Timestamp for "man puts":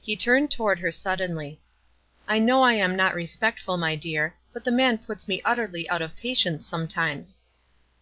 4.72-5.28